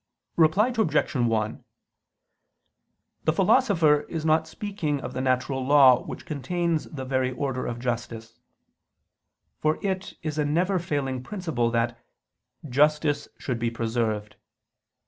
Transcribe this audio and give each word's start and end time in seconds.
Reply 0.35 0.69
Obj. 0.75 1.13
1: 1.15 1.63
The 3.25 3.33
Philosopher 3.33 4.01
is 4.09 4.25
not 4.25 4.47
speaking 4.47 4.99
of 4.99 5.13
the 5.13 5.21
natural 5.21 5.63
law 5.63 6.03
which 6.03 6.25
contains 6.25 6.85
the 6.85 7.05
very 7.05 7.29
order 7.31 7.67
of 7.67 7.77
justice: 7.79 8.39
for 9.59 9.77
it 9.85 10.15
is 10.23 10.39
a 10.39 10.43
never 10.43 10.79
failing 10.79 11.21
principle 11.21 11.69
that 11.69 11.99
"justice 12.67 13.27
should 13.37 13.59
be 13.59 13.69
preserved." 13.69 14.37